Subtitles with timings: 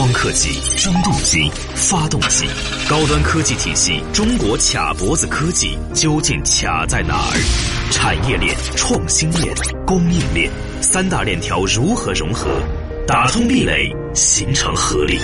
[0.00, 2.46] 光刻机、蒸镀机、发动机，
[2.88, 7.92] 高端科技体系，中国卡脖子科技究竟卡在哪儿？
[7.92, 9.54] 产业链、创新链、
[9.86, 10.50] 供应链
[10.80, 12.48] 三大链条如何融合，
[13.06, 15.20] 打通壁垒，形成合力？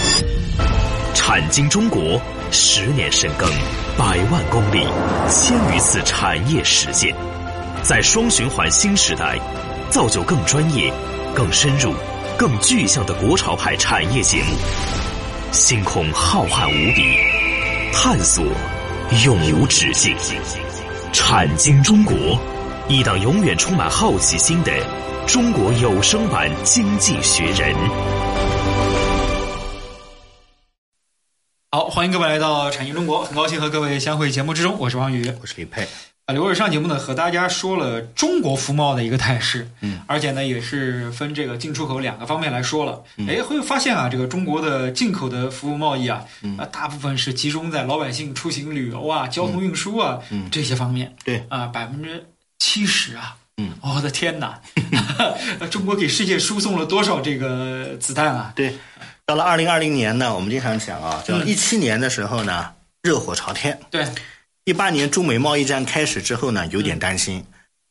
[1.15, 2.21] 产经中国
[2.51, 3.49] 十年深耕，
[3.97, 4.87] 百万公里，
[5.31, 7.17] 千余次产业实践，
[7.83, 9.39] 在双循环新时代，
[9.89, 10.93] 造就更专业、
[11.35, 11.95] 更深入。
[12.39, 14.55] 更具象的国潮派产业节目，
[15.53, 17.17] 星空浩瀚无比，
[17.95, 18.45] 探索
[19.25, 20.15] 永无止境。
[21.15, 22.15] 产经中国，
[22.89, 24.73] 一档永远充满好奇心的
[25.27, 27.75] 中国有声版《经济学人》。
[31.71, 35.89] 好，欢迎各位来到产经中国，很高兴和各位相会节目之中，我是王宇，我是李佩。
[36.27, 43.01] 啊，刘伟上节目呢，和大家说了中国服贸的一个态势，嗯，而且呢，也是分这个进出口两个方面来说了。
[43.29, 46.25] 哎，会发现啊，这个中国的进口的服务贸易啊，
[46.59, 51.15] 啊，大部分是集中在老百姓出行旅游啊、交通运输啊嗯这些方面。
[51.23, 52.27] 对啊，百分之
[52.59, 54.61] 七十啊，嗯，我的天哪
[55.71, 58.53] 中国给世界输送了多少这个子弹啊？
[58.57, 58.77] 对，
[59.25, 62.73] 到了二零二零年呢，我们经常讲啊，就一七年的时候呢，
[63.03, 63.79] 热火朝天。
[63.93, 64.05] 对。
[64.67, 67.45] 一八年中美贸易战开始之后呢，有点担心。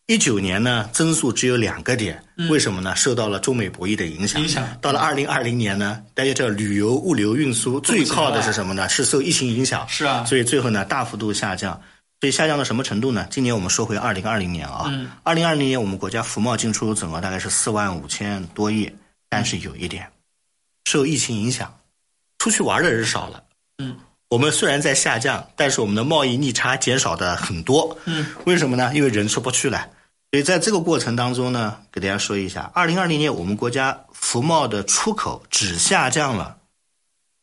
[0.08, 2.94] 一九年呢，增速只有两个点，为什么呢？
[2.98, 4.42] 受到了中美博弈的影响。
[4.42, 4.68] 影响。
[4.82, 8.90] 到了二零二零年呢，大家知道旅游、物流、运输最靠的是什么呢？
[8.90, 9.88] 是受疫情影响。
[9.88, 10.26] 是啊。
[10.26, 11.82] 所以最后呢，大幅度下降。
[12.20, 13.26] 所以下降到什么程度呢？
[13.32, 14.92] 今年我们说回二零二零年啊，
[15.24, 18.92] 二零二零年我们国家服贸进出口总额大概是四万五千多亿，
[19.30, 20.06] 但是有一点，
[20.84, 21.74] 受疫情影响，
[22.38, 23.42] 出去玩的人少了。
[23.78, 23.96] 嗯。
[24.30, 27.98] 我们虽然在下降，但是我们的贸易逆差减少的很多。
[28.06, 28.92] 嗯，为什么呢？
[28.94, 29.88] 因为人出不去了。
[30.32, 36.58] 所以在这个过程当中呢，给大家说一下，二零二零年我们国家服贸的出口只下降了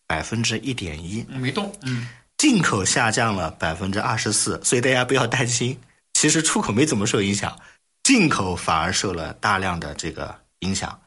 [0.06, 1.72] 百分之一点一，没动。
[1.83, 4.60] 嗯，进口下降了百分之二十四。
[4.62, 5.78] 所以大家不要担心，
[6.12, 7.56] 其实出口没怎么受影响，
[8.03, 11.00] 进口反而受了大量的这个影响。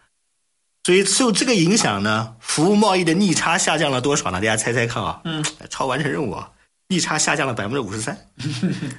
[0.85, 4.33] 所以受这个影响呢，服务贸易的逆差下降了多少呢？
[4.33, 5.19] 大家猜猜看啊！
[5.23, 6.47] 嗯，超完成任务啊，
[6.89, 8.15] 逆差下降了百分之五十三，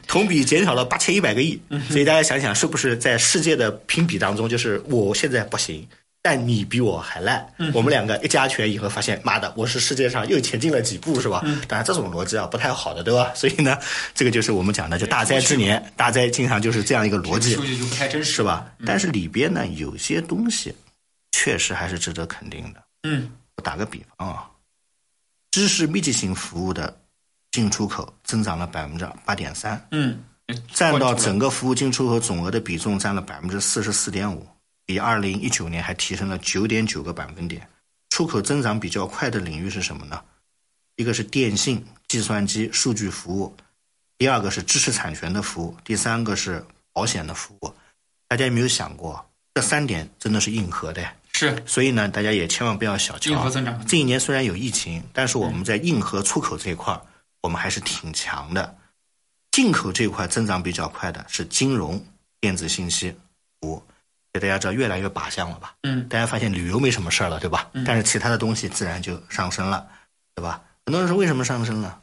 [0.08, 1.60] 同比减少了八千一百个亿。
[1.88, 5.86] 所以大家想想，是不是在世界的评比当中，就是我现在不行，
[6.20, 11.41] 但你比我还烂，我们两个一加权以后，发现妈的，我是世界上又前进了几步，是吧？
[11.69, 13.30] 当然这种逻辑啊不太好的，对吧？
[13.32, 13.78] 所以呢，
[14.12, 18.66] 这个就是我们讲的，就大灾之年，大灾经常就是这样一个逻辑，数据就不太真实，是吧？
[18.84, 20.75] 但是里边呢，有些东西。
[21.36, 22.82] 确实还是值得肯定的。
[23.02, 24.50] 嗯，我打个比方啊，
[25.50, 26.98] 知识密集型服务的
[27.52, 30.25] 进出口增长了百分之八点三，嗯，
[30.72, 34.48] 占到整个服务进出口总额的比重占了百分之四十四点五，
[34.86, 37.69] 比二零一九年还提升了九点九个百分点。
[38.08, 40.25] 出口增长比较快的领域是什么呢？
[40.96, 43.54] 一个是电信、计算机、数据服务，
[44.16, 46.64] 第二个是知识产权的服务，第三个是
[46.94, 47.75] 保险的服务。
[48.26, 51.06] 大家有没有想过，这三点真的是硬核的？
[51.38, 53.30] 是，所以呢，大家也千万不要小瞧。
[53.30, 53.84] 硬核增长。
[53.84, 56.98] 这一年虽然有疫情，但是我们在硬核出口这一块
[57.42, 58.74] 我们还是挺强的。
[59.52, 62.02] 进口这一块增长比较快的是金融、
[62.41, 63.14] 电子信息
[63.60, 63.82] 服务，
[64.32, 65.75] 给大家知道越来越靶向了吧？
[65.82, 66.08] 嗯。
[66.08, 67.69] 大家发现旅游没什么事儿了，对吧？
[67.75, 67.84] 嗯。
[67.84, 69.86] 但是其他的东西自然就上升了，
[70.34, 70.62] 对吧？
[70.86, 72.00] 很多人说为什么上升了？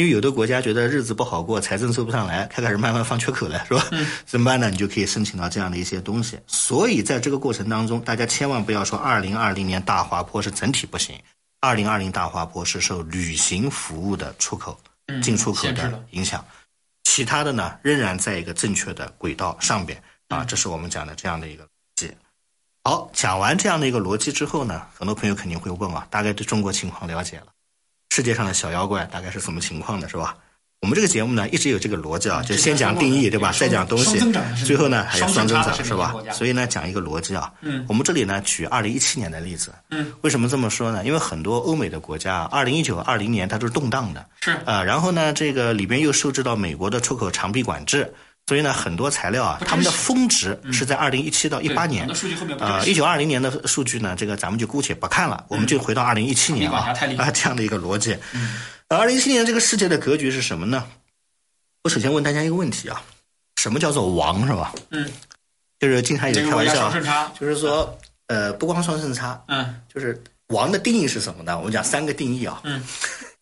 [0.00, 3.86] 因为有的国家觉得日子不好过，财政收不上来，开始慢慢放缺口了，是吧？
[4.24, 4.70] 怎么办呢？
[4.70, 6.38] 你就可以申请到这样的一些东西。
[6.46, 11.14] 所以在这个过程当中，大家千万不要说二零二零年大滑坡是整体不行，
[11.60, 14.80] 二零二零大滑坡是受旅行服务的出口、
[15.22, 16.42] 进出口的影响，
[17.04, 20.42] 其他的呢仍然在一个正确的轨道上边啊。
[20.42, 22.10] 这是我们讲的这样的一个逻辑。
[22.84, 27.48] 好，讲完这样的一个逻辑之后呢，很多朋友肯定会问啊，大概对中国情况了解了。
[28.10, 30.36] 世界上的小妖怪大概是什么情况的，是吧？
[30.82, 33.52] 我们这个节目呢，一直有这个逻辑啊，就先讲定义，对吧？
[33.52, 34.18] 再讲东西，
[34.64, 36.14] 最后呢还有双增长，是吧？
[36.32, 37.52] 所以呢，讲一个逻辑啊。
[37.60, 37.84] 嗯。
[37.86, 39.74] 我们这里呢，举二零一七年的例子。
[39.90, 40.10] 嗯。
[40.22, 41.04] 为什么这么说呢？
[41.04, 44.24] 因为很多欧美的国家，二零一九、二零年它都是动荡的。
[44.40, 44.52] 是。
[44.64, 48.12] 啊，然后呢，这个里边又受制到美国的出口长臂管制。
[48.46, 52.08] 所以呢，很多材料啊，他们的峰值是在二零一七到一八年。
[52.58, 58.16] 呃，一九二零年的数据呢，这个咱们就姑且不看了，我们就回到二零一七年啊啊这样的一个逻辑。
[58.88, 60.84] 二零一七年这个世界的格局是什么呢？
[61.84, 63.00] 我首先问大家一个问题啊，
[63.56, 64.74] 什么叫做王是吧？
[64.90, 65.08] 嗯，
[65.78, 66.90] 就是经常有开玩笑，
[67.38, 67.96] 就是说
[68.26, 71.56] 呃，不光双顺差，嗯，就是王的定义是什么呢？
[71.56, 72.60] 我们讲三个定义啊。
[72.64, 72.82] 嗯，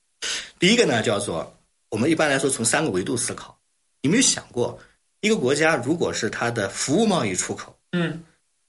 [0.60, 1.56] 第一个呢叫做
[1.88, 3.56] 我们一般来说从三个维度思考，
[4.02, 4.78] 有没有想过？
[5.20, 8.20] 一个国家如果是它的服务贸易出口，嗯，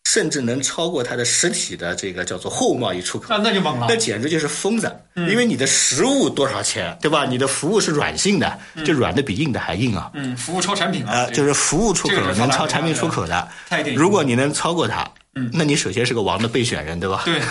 [0.05, 3.95] 甚至能超过它的实体的这个叫做货物贸易出口，那那就猛了那。
[3.95, 4.91] 简直就是疯子。
[5.15, 7.25] 因为你的实物多少钱，对吧？
[7.25, 10.09] 你的服务是软性的，就软的比硬的还硬啊。
[10.13, 13.47] 嗯，服务超产品啊，呃，就是服务出口能超产品出口的
[13.95, 15.05] 如果你能超过它，
[15.35, 17.23] 嗯那你首先是个王的备选人，对吧？
[17.25, 17.41] 对，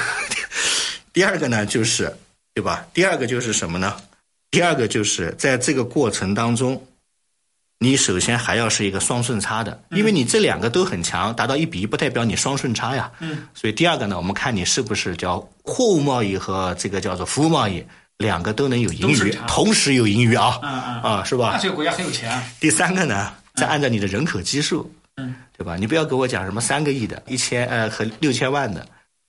[1.12, 2.12] 第二个呢，就是
[2.54, 2.86] 对吧？
[2.94, 3.94] 第二个就是什么呢？
[4.50, 6.82] 第二个就是在这个过程当中，
[7.80, 13.10] 你首先还要是一个双顺差的，因为你这两个都很强，达到一比一，不代表你双顺差呀。
[13.20, 13.46] 嗯。
[13.54, 17.84] 所以第二个呢，我们看你是不是叫货物贸易和这个叫做服务贸易
[18.16, 21.58] 两个都能有盈余同时有盈余啊，嗯嗯啊，是吧那？
[21.62, 22.42] 这个国家很有钱啊。
[22.58, 25.76] 第三个呢，再按照你的人口基数，嗯，对吧？
[25.76, 28.84] 你不要给我讲什么三个亿的、一千呃和六千万的、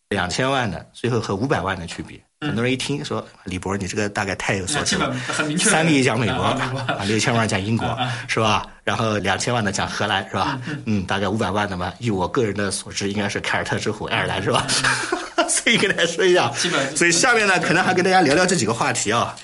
[0.10, 2.20] 两千万的，最后和五百万的区别。
[2.42, 5.14] 很多人一听说李博，你这个大概太有所指了。
[5.60, 7.86] 三个亿讲美国啊美国啊，六千万讲英国
[8.28, 8.66] 是吧？
[8.84, 10.60] 然后两千万的讲荷兰是吧？
[10.86, 14.66] 嗯，大概五百万的嘛，以我个人的所知，应该是凯尔特之虎爱尔兰是吧？
[15.48, 16.52] 所以跟大家说一下，
[16.96, 19.36] 所以下面呢，可能还跟大家聊聊这几个话题啊，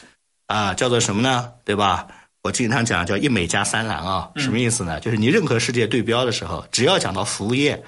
[0.47, 1.51] 啊，叫做什么呢？
[1.63, 2.07] 对吧？
[2.41, 4.99] 我经常讲叫一美加三蓝啊，什么意思呢？
[4.99, 7.83] 就是你任何世界对标的时候，只要讲到服务业。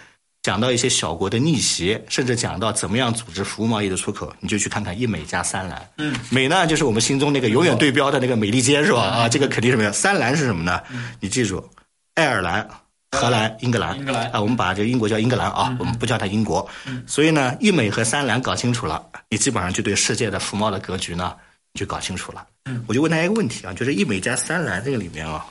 [0.48, 5.90] 讲到一些小国的逆袭，甚至讲到怎么样组织服务贸易的出口，你就去看看一美加三蓝。
[5.98, 9.02] 嗯，美呢就是我们心中那个永远对标的那个美利坚是吧？
[9.02, 9.92] 啊，这个肯定是没有。
[9.92, 10.82] 三蓝是什么呢？
[11.20, 11.62] 你记住，
[12.14, 12.66] 爱尔兰、
[13.12, 13.98] 荷兰、英格兰。
[13.98, 16.66] 英格兰啊，我们把这个英国叫英格兰啊，我们不叫它英国。
[17.06, 21.36] 所以呢，一美和三蓝搞清楚了，你基本上就对世界的服贸的格局呢，
[21.74, 22.48] 你就搞清楚了。
[22.70, 25.46] 嗯，我就问大家一个问题啊，就是一美加三蓝这个里面啊，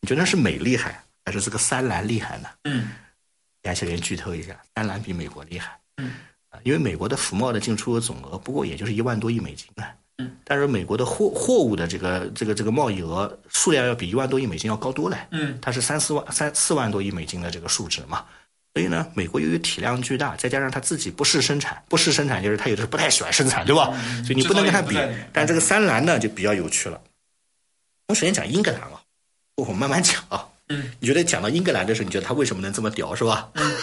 [0.00, 2.48] 你觉得是美厉害还是这个三蓝厉害呢？
[2.64, 2.88] 嗯
[3.62, 5.78] 亚些人剧透一下，三蓝比美国厉害。
[5.96, 6.12] 嗯
[6.48, 9.94] 啊，因为美国的服贸的进出口总额不过也就是一万多亿美金啊。
[10.18, 15.16] 嗯，但是美国的货货物的这个这个这个贸易额数量要比一万多亿美金要高多了。
[15.30, 18.24] 嗯它是三四万三四万多亿美金的这个数值嘛。
[18.74, 23.90] 所以呢，美国由于体量巨大，再加上他自己不是生产，不是生产就是他有的时候不太喜欢生产，对吧？
[23.94, 24.96] 嗯所以你不能跟他比。
[25.32, 27.00] 但这个三蓝呢就比较有趣了。
[28.08, 29.00] 我首先讲英格兰啊，
[29.56, 30.49] 我慢慢讲啊。
[30.70, 33.50] 嗯，你觉得讲到英格兰的时候，你觉得他为什么能这么屌，是吧？
[33.54, 33.74] 嗯，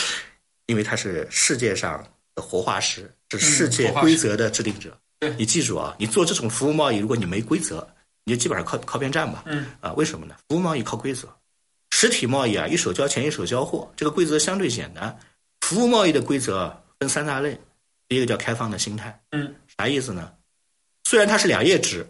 [0.66, 4.96] 因为他是世界上的活化石，是世界规则的制定者。
[5.18, 7.86] 对你记住啊，你做这种服务贸易，如果你没规则，
[8.24, 9.42] 你就基本上靠靠边站吧。
[9.46, 10.36] 嗯啊，为什么呢？
[10.48, 11.26] 服务贸易靠规则，
[11.90, 15.18] 实体贸易啊，一手交钱一手交货，这个规则相对简单。
[15.62, 17.58] 服务贸易的规则分三大类，
[18.06, 20.30] 第一个叫开放的心态，嗯，啥意思呢？
[21.04, 22.06] 虽然它是两页纸，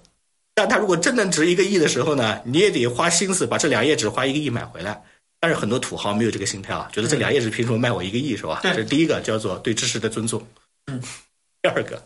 [0.55, 5.03] 但它如果真能值一个亿的时候呢，你也得花心思把这两页纸花一个亿买回来。
[5.41, 8.61] 但是很多土豪没有这个心态啊，觉得这两页纸凭什么卖我一个亿是吧？
[8.63, 10.43] 这是第一个叫做对知识的尊重。
[10.87, 10.99] 嗯，
[11.61, 12.03] 第二个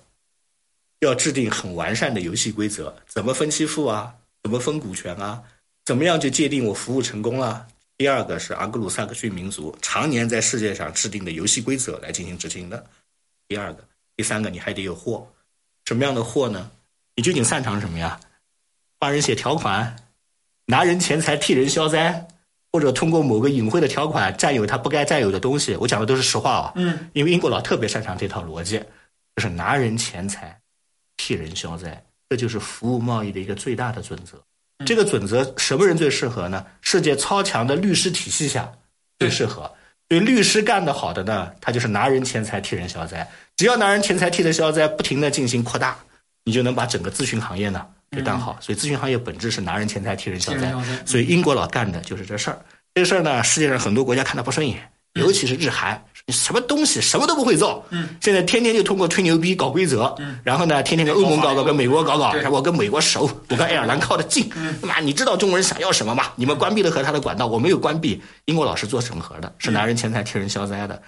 [0.99, 4.13] 要制定很完善的游戏规则，怎么分期付啊？
[4.43, 5.41] 怎么分股权啊？
[5.85, 7.65] 怎么样就界定我服务成功了？
[7.97, 12.85] 第二个是昂格鲁萨克逊民族常年在世界上制定的游戏规则来进行执行的。
[13.47, 13.85] 第二个，
[14.17, 15.25] 第三个你还得有货，
[15.85, 16.71] 什么样的货呢？
[17.15, 18.19] 你究竟擅长什么呀？
[18.99, 19.97] 帮人写条款，
[20.67, 22.27] 拿人钱财替人消灾，
[22.73, 25.77] 或者通过某个隐晦的条款占有他不该占有的东西。
[25.77, 28.79] 我讲的都是实话啊，嗯因为英国佬特别擅长这套逻辑，
[29.37, 30.59] 就是拿人钱财
[31.17, 34.39] 替人消灾，这就是服务贸易的一个最大的准则。
[34.85, 36.65] 这个准则什么人最适合呢？
[36.81, 38.71] 世界超强的律师体系下
[39.19, 39.71] 最适合。
[40.07, 43.29] 对律师干得好的呢，他就是拿人钱财替人消灾。
[43.57, 45.99] 只要拿人钱财替人消灾，不停的进行扩大，
[46.45, 48.57] 你就能把整个咨询行业呢给干好。
[48.61, 50.73] 所以咨询行业本质是拿人钱财替人消灾。
[51.05, 52.59] 所以英国佬干的就是这事儿。
[52.95, 64.51] 这事儿呢，世界上很多国家看他不顺眼，尤其是日韩，你什么东西什么都不会造，嗯，现在天天就通过吹牛逼搞规则，嗯，然后呢，天天跟欧盟搞搞，跟美国搞搞，我跟美国熟，我跟爱尔兰靠得近，
[64.81, 66.25] 那么你知道中国人想要什么吗？
[66.35, 68.21] 你们关闭了和他的管道，我没有关闭。
[68.47, 71.01] 英国佬是做整合的，是拿人钱财替人消灾的。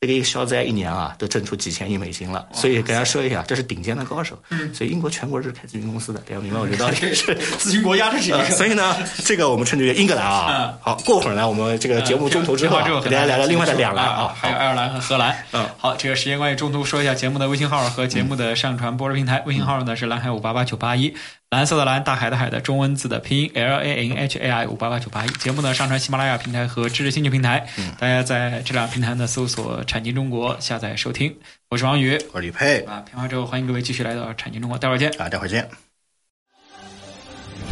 [0.00, 4.40] 这个一个消灾一年啊，都挣出几千亿美金了，所以跟大家说一下，这是顶尖的高手。
[4.50, 7.36] 嗯所以英国全国是开咨询公司的，大家明白 我这道理是。
[7.58, 10.78] 咨询国家这是一个呃，所以呢，这个我们称之为英格兰啊嗯。
[10.80, 14.32] 好，过会儿呢，我们这个节目中途之后啊，之后给大家聊聊另外的两栏啊。
[14.40, 15.36] 还有爱尔兰和荷兰。
[15.50, 19.42] 嗯好，这个时间关系，中途说一下节目的微信号和节目的上传播出平台。
[19.46, 21.12] 微信号呢是蓝海五八八九八一，
[21.50, 25.28] 蓝色的蓝，大海的海的中文字的拼音 L A N H A I 五八八九八一。
[25.30, 27.66] 节目呢上传喜马拉雅平台和知识星球平台，
[27.98, 31.34] 大家在这两个平台呢搜索“产经中国”下载收听。
[31.70, 35.10] 我是王宇我是李佩啊，片花之后欢迎各位继续来到产经中国，待会儿见。
[35.18, 35.66] 啊，待会儿见。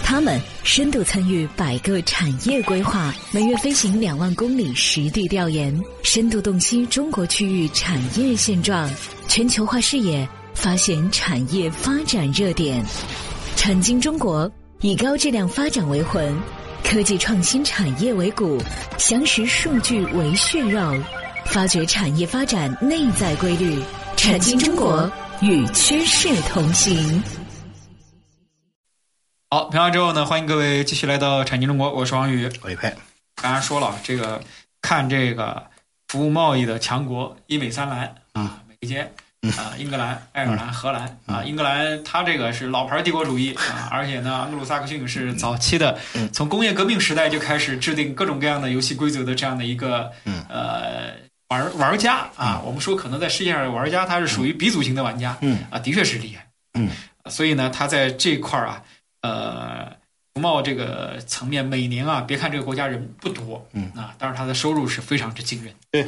[0.03, 8.91] 他们深度参与百个产业规划，每月飞行两万公里实地调研，深度洞悉中国区域产业现状，
[9.29, 12.83] 全球化视野发现产业发展热点。
[13.67, 14.49] 产经中国
[14.81, 16.41] 以高质量发展为魂，
[16.85, 18.63] 科技创新产业为骨，
[18.97, 20.81] 详实数据为血肉。
[21.47, 23.83] 发掘产业发展内在规律，
[24.17, 25.11] 产经中国
[25.43, 27.21] 与趋势同行。
[29.51, 32.49] 好，评完之后呢，欢迎各位继续来到产经中国，我是王宇。
[32.63, 32.97] 我一拍，
[33.35, 34.41] 刚才说了，这个
[34.81, 35.61] 看这个
[36.07, 39.13] 服务贸易的强国，一美三蓝啊，美捷。
[39.53, 45.99] 啊，英格兰、爱尔兰、荷兰啊，英格兰它这个是老牌帝国主义啊，而且呢，安格鲁萨克逊是早期的，
[46.33, 50.11] 从工业革命时代就开始制定各种各样的游戏规则的这样的一个
[50.49, 51.13] 呃
[51.49, 52.61] 玩玩家啊。
[52.65, 56.91] 我们说可能在世界上玩家，他是属于鼻祖型的玩家，嗯啊，的确是厉害，嗯，
[57.27, 58.83] 所以呢，他在这块儿啊，
[59.23, 59.93] 呃，
[60.35, 63.93] 服贸这个层面，每年啊，别看这个国家人不多，嗯。
[63.95, 66.07] 啊，但是他的收入是非常之惊人，对。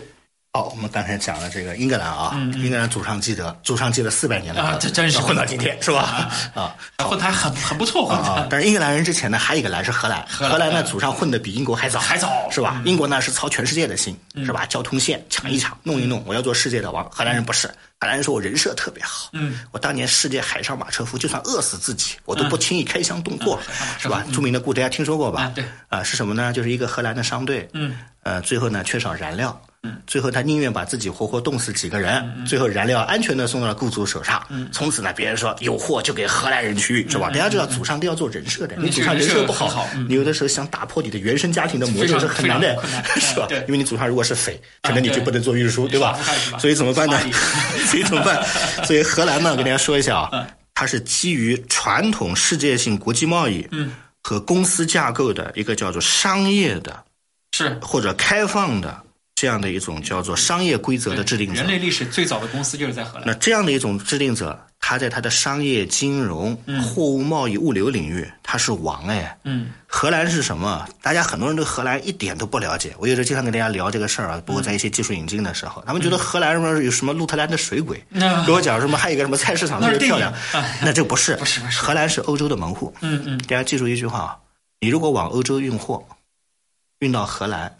[0.55, 6.31] 好，我们刚才讲了这个英格兰啊，英格兰祖上积德，祖上积了四百年了啊，这真是混到今天是吧？
[6.55, 6.75] 啊，
[7.05, 8.47] 混的还很很不错，混的。
[8.51, 12.81] 但是英格兰人之前呢，还有一个兰是荷兰，荷兰呢祖上混的比英国还早，还早是吧？
[12.87, 14.65] 英国呢是操全世界的心，是吧？
[14.65, 17.07] 交通线抢一抢，弄一弄，我要做世界的王。
[17.11, 17.69] 荷兰人不是，
[18.01, 23.61] 荷兰人说我人设特别好，嗯，我当年世界海上马车夫，就算饿死自己，我都不轻易开枪动作，
[23.99, 24.25] 是吧？
[24.33, 25.53] 著名的故事大家听说过吧？
[25.55, 26.55] 对，啊，是什么呢？
[26.55, 29.61] 就是一个荷兰的商队，嗯，呃，最后呢缺少燃料。
[30.07, 34.45] 最后他宁愿把自己活活冻死几个人，最后燃料安全的送到了雇主手上。
[34.73, 37.29] 从此呢，别人说有货就给荷兰人去，是吧？
[37.29, 42.77] 大家知道祖上都要做人设的，你祖上人设不好，你有的时候想打破你的原生家庭的魔咒是很难的，
[43.21, 43.47] 是吧？
[43.67, 46.19] 因为你祖上如果是匪，可能你就不能做运输，对吧？
[46.59, 47.19] 所以怎么办呢？
[47.87, 48.45] 所以怎么办？
[48.85, 53.69] 所以荷兰呢，跟大家说一下啊，它是基于传统世界性国际贸易
[54.23, 57.05] 和公司架构的一个叫做商业的，
[57.53, 59.03] 是或者开放的。
[59.41, 63.29] 这样的一种叫做商业规则的制定者，人类历史最早的公司就是在荷兰。
[63.29, 69.39] 那这样的一种制定者，他在他的商业、金融、货物贸易、物流领域，他是王哎。
[69.45, 70.85] 嗯，荷兰是什么？
[71.01, 72.93] 大家很多人对荷兰一点都不了解。
[72.99, 78.05] 我有时候经常跟大家聊这个事儿啊，包括在一些技术引进的时候，他们觉得荷兰什么有什么鹿特丹的水鬼，
[78.45, 80.35] 给我讲什么还有一个什么菜市场特别漂亮，
[80.83, 82.93] 那这不是，不是，荷兰是欧洲的门户。
[83.03, 84.37] 嗯嗯，大家记住一句话啊，
[84.81, 86.05] 你如果往欧洲运货，
[86.99, 87.73] 运到荷兰。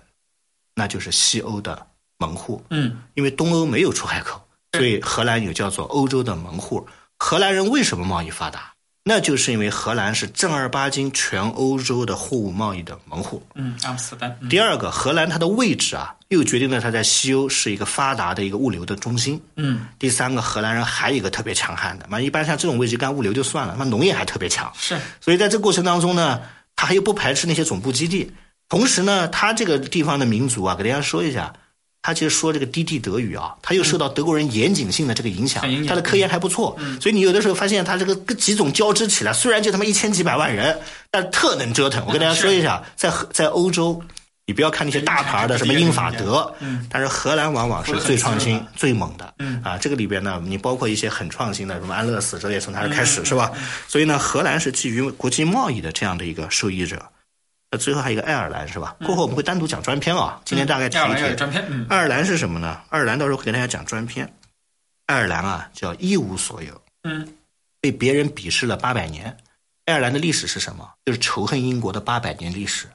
[0.79, 1.85] 那就是西欧的
[2.19, 4.41] 门户，嗯，因为东欧没有出海口，
[4.73, 6.87] 所以荷兰有叫做欧洲的门户。
[7.19, 8.73] 荷兰人为什么贸易发达？
[9.03, 13.43] 那就是因为荷兰是正儿八经全欧洲的货物贸易的门户。
[13.57, 14.49] 嗯，阿姆斯特丹。
[14.49, 19.41] 第二个，荷兰它的位置啊，又决定了它在西欧是一个发达的一个物流的中心。
[19.57, 19.87] 嗯。
[19.99, 24.71] 第三个，荷兰人还有一个特别强悍的，嘛，一般像这种位置干物流就算了，那农业还特别强。
[24.77, 24.97] 是。
[25.21, 26.41] 所以在这过程当中呢，
[26.77, 28.31] 他还又不排斥那些总部基地。
[28.69, 31.53] 同时呢，他这个地方的民族啊，给大家说一下，
[32.03, 40.79] 他其实说这个低地德语啊，他又受到德国人严谨性的这个影响，他的科研还不错，所以你有的时候发现他这个几种交织起来，虽然就他妈一千几百万人，
[41.11, 42.05] 但特能折腾。
[42.07, 44.03] 我跟大家说一下，在在欧洲，
[44.47, 46.55] 你不要看那些大牌的什么英法德，
[46.91, 49.35] 但是荷兰往往是最创新、最猛的。
[49.65, 53.51] 啊，这个里边呢，你包括一些很创新的，什么安乐死，这也从他这开始，是吧？
[53.87, 57.03] 所以呢，荷兰是基于国际贸易的这样的一个受益者。
[57.71, 58.97] 那最后还有一个爱尔兰是吧？
[59.05, 60.41] 过后我们会单独讲专篇啊。
[60.45, 61.35] 今天大概提一提。
[61.37, 61.87] 专篇。
[61.89, 62.81] 爱尔兰是什么呢？
[62.89, 64.33] 爱尔兰到时候会给大家讲专篇。
[65.07, 66.81] 爱尔兰啊，叫一无所有。
[67.03, 67.29] 嗯。
[67.81, 69.37] 被别人鄙视了八百年。
[69.85, 70.89] 爱尔兰的历史是什么？
[71.07, 72.87] 就是仇恨英国的八百年历史，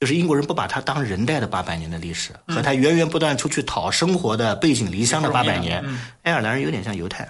[0.00, 5.84] 就是英国人不把他当人待的八百年的历史，和他源源不断出去讨生活的背井离乡的八百年。
[6.22, 7.28] 爱尔兰人有点像犹太。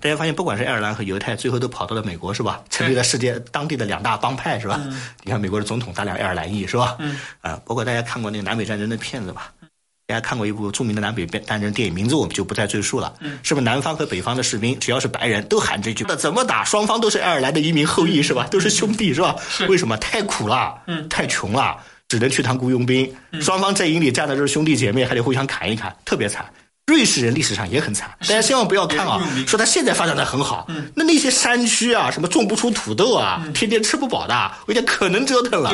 [0.00, 2.62] 大家发现，不管是爱尔兰和犹太，最后都跑到了美国，是吧？
[2.70, 4.80] 成立了世界当地的两大帮派，是吧？
[5.22, 6.96] 你看美国的总统大量爱尔兰裔，是吧？
[6.98, 9.52] 嗯，啊，包括大家看过那个南北战争的片子吧？
[10.06, 13.14] 大家看过一部著名的南北战争电影，名字我们就不再赘述了。
[13.20, 16.04] 嗯，是不是南方和北方的士兵，只要是白人都喊这句？
[16.08, 16.64] 那怎么打？
[16.64, 18.48] 双方都是爱尔兰的移民后裔，是吧？
[18.50, 19.36] 都是兄弟，是吧？
[19.68, 19.96] 为什么？
[19.98, 23.08] 太苦了，嗯，太穷了，只能去当雇佣兵。
[23.40, 26.44] 双方阵营里站的都是兄弟姐妹，还得互相砍一砍，特别惨。
[26.90, 29.20] 瑞士人历史上也很惨，大家千万不要看啊！
[29.46, 35.70] 说他现在发展的很好，那那些山区啊，什么种不出土豆啊，天天吃不饱的，我讲可能折腾了。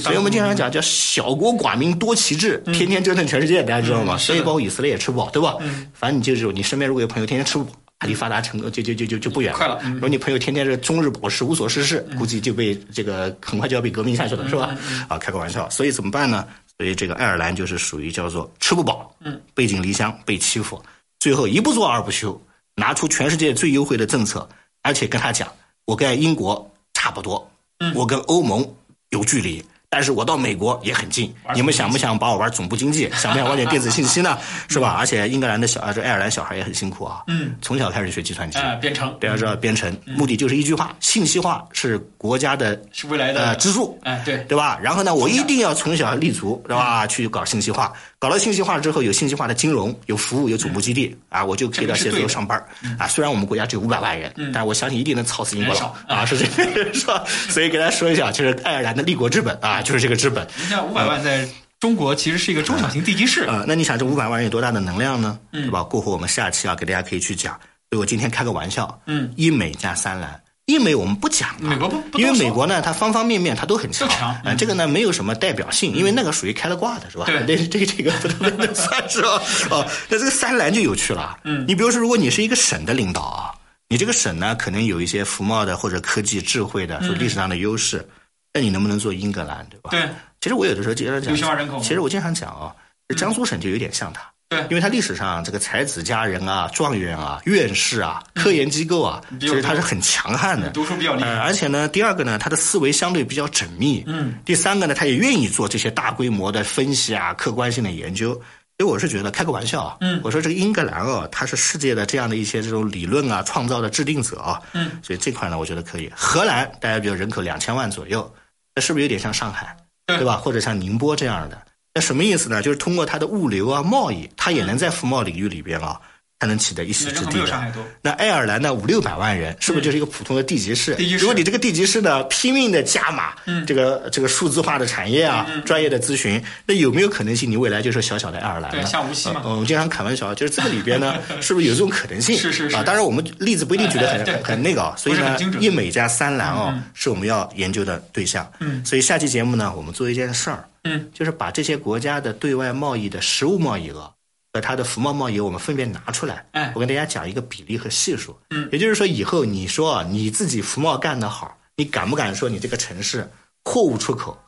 [0.00, 4.16] 所以我们经常讲叫小国寡民多奇志，天天折腾全世界，大家知道吗？
[4.16, 5.56] 所以包括以色列也吃不饱，对吧？
[5.92, 7.72] 反正你就是你身边如果有朋友天天吃不饱，
[8.06, 9.80] 离发达成就就就就就不远了。
[9.94, 14.76] 如果你朋友天天是终日饱食无所事事，估计就被这个很快就要被革命下去了，是吧？
[15.08, 15.68] 啊，开个玩笑。
[15.70, 16.44] 所以怎么办呢？
[16.82, 20.82] 所以这个爱尔兰就是属于叫做吃不饱，嗯，背井离乡，被欺负，
[21.20, 22.42] 最后一不做二不休，
[22.74, 24.48] 拿出全世界最优惠的政策，
[24.82, 25.46] 而且跟他讲，
[25.84, 27.48] 我跟英国差不多，
[27.78, 28.68] 嗯，我跟欧盟
[29.10, 29.64] 有距离。
[29.94, 33.10] 但是我到美国也很近，你们想不想把我玩总部经济？
[33.12, 34.38] 想不想玩点电子信息呢？
[34.66, 34.96] 是吧？
[34.98, 37.22] 而且英格兰的小，这爱尔兰小孩也很辛苦啊。
[37.26, 39.14] 嗯，从小开始学计算机，编程。
[39.20, 43.98] 大家知道编程目的就是一句话：信息化是国家的，是未来的呃支柱。
[44.02, 44.78] 哎，对，对吧？
[44.82, 47.06] 然后呢，我一定要从小立足，对吧？
[47.06, 52.56] 去搞信息化，搞了信息化之后，有信息化的金融，有服务，有总部基地啊，我就可以到写字楼上班
[52.96, 53.08] 啊。
[53.08, 56.62] 虽然我们国家只有五百万人，但我相信一定能操死英国佬啊，是这个
[56.94, 57.24] 是吧？
[57.26, 60.46] 所以给大家说一下，就是爱尔兰的立国之本啊，就是这个之本。
[60.56, 61.48] 你像五百万在
[61.80, 63.64] 中国其实是一个中小型地级市啊。
[63.66, 65.36] 那你想这五百万人有多大的能量呢？
[65.50, 65.82] 嗯对吧？
[65.82, 67.54] 过后我们下期啊，给大家可以去讲。
[67.90, 70.40] 所以我今天开个玩笑，嗯，一美加三蓝。
[70.72, 74.08] 英美我们不讲，美国不，因为美国呢，它方方面面它都很强，
[74.42, 77.26] 啊，这个呢没有什么代表性，因为那个属于开了挂的是吧？
[77.26, 79.42] 对， 这这这个 不能算是吧？
[79.70, 83.52] 哦，那这个三蓝就有趣了，嗯，你比如说，如果你是一个省的领导啊，
[83.88, 88.06] 你这个省呢可能有一些服贸的或者科技智慧的，说历史上的优势，
[88.54, 89.90] 那你能不能做英格兰，对吧？
[89.90, 90.08] 对，
[90.40, 92.74] 其实我有的时候经常讲，其实我经常讲啊，
[93.16, 94.22] 江苏省就有点像它。
[94.52, 101.38] 对，因为他历史上这个才子佳人啊、状元啊、院士啊、科研机构啊，其实他是很强悍的，读书比较厉害。
[101.38, 104.04] 而且呢，第二个呢，他的思维相对比较缜密。
[104.06, 104.34] 嗯。
[104.44, 108.34] 第三个呢，他也愿意做这些大规模的分析啊、客观性的研究。
[108.78, 114.60] 所以我是觉得，开个玩笑啊，嗯，我说这个英格兰啊，它是世界的这样的一些这种理论啊创造的制定者啊。
[114.72, 114.90] 嗯。
[115.02, 116.10] 所以这块呢，我觉得可以。
[116.14, 118.32] 荷兰大家比如人口两千万左右，
[118.74, 119.76] 那是不是有点像上海？
[120.06, 120.36] 对吧？
[120.36, 121.56] 或者像宁波这样的？
[121.94, 122.62] 那什么意思呢？
[122.62, 126.00] 就是通过它的物流啊、贸易，它也能在服贸领域里边啊。
[126.42, 127.72] 才能起得一席之地的。
[128.00, 128.74] 那爱尔兰呢？
[128.74, 130.92] 五六百万人，是不是就是一个普通的地级市？
[131.20, 133.32] 如果你这个地级市呢，拼命的加码，
[133.64, 137.48] 这个这个数字化的产业啊，专业的咨询，那有没有可能性？
[137.48, 138.84] 你未来就是小小的爱尔兰呢？
[138.84, 139.40] 下无锡嘛。
[139.44, 142.36] 我们经常开玩笑，就是这个里边呢， 是不是有这种可能性？
[142.36, 142.74] 是是是。
[142.74, 144.96] 啊，当然我们例子不一定举得很很那个啊。
[144.98, 148.50] 所以呢，一美加三蓝哦，是我们要研究的对象。
[148.58, 148.84] 嗯。
[148.84, 154.12] 所以下期节目呢，我们做一件事儿，嗯，就是把这些国家的对外贸易的实物贸易额。
[154.52, 156.46] 和它的服贸贸易，我们分别拿出来。
[156.52, 158.38] 哎，我跟大家讲一个比例和系数。
[158.50, 163.30] 嗯，也就是说，以后你说啊，你自己服贸干得好，你敢不敢说你这个城市
[163.64, 164.38] 货物出口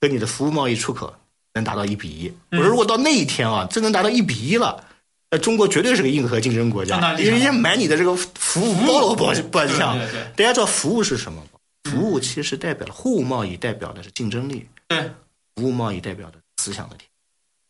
[0.00, 1.14] 跟你的服务贸易出口
[1.54, 2.32] 能达到一比一？
[2.52, 4.84] 我说，如果到那一天啊，真能达到一比一了，
[5.30, 9.98] 那中国绝对是个硬核竞争国家，因为人家买你的这个服务包罗万万象。
[9.98, 10.22] 对对。
[10.36, 11.46] 大家知道服务是什么吗？
[11.90, 14.66] 服务其实代表了货物贸易，代表的是竞争力。
[14.88, 15.10] 对。
[15.56, 17.08] 服务贸易代表的思想的天。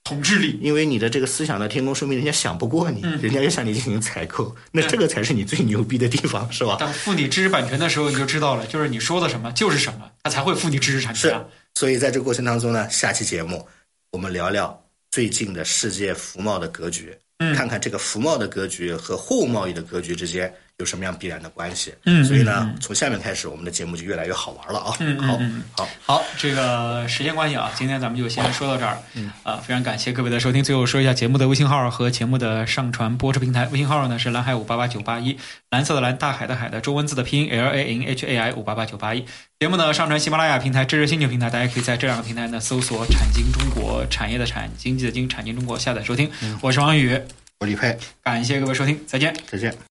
[0.04, 6.76] 统治力，因为你的这个思想的天空，说明人家想不过你，人家要向你进行采购，那这个才是你最牛逼的地方，是吧？
[6.78, 11.30] 当付你知识版权的时候，你就知道了，就是你说的什么就是什么，他才会付你知识产权。
[11.30, 13.66] 是，所以在这个过程当中呢，下期节目
[14.12, 14.78] 我们聊聊
[15.10, 20.54] 最近的世界服贸的格局，嗯，看看这个服贸的格局和货物贸易的格局之间。
[20.78, 21.94] 有什么样必然的关系？
[22.04, 24.92] 嗯，所以呢，从下面开始，我们的节目就越来越好玩了啊！
[24.98, 25.38] 嗯，好，
[25.70, 28.98] 好，好，这个时间关系啊，今天咱们就先说到这儿。
[29.14, 30.64] 嗯，啊，非常感谢各位的收听。
[30.64, 33.66] 最后说一下节目的微信号和节目的上传播出平台。
[33.66, 35.38] 微信号呢是蓝海五八八九八一，
[35.70, 39.24] 蓝色的蓝，大海的海的中文字的拼音 L A N H A I 五八八九八一。
[39.60, 46.28] 节目呢上传喜马拉雅平台、知识星球平台，大家可以在这两个平台呢搜索“产经中国”，产业的产，经济的经，产经中国下载收听。
[46.60, 47.16] 我是王宇，
[47.60, 49.74] 我李佩，感谢各位收听，再见，再见。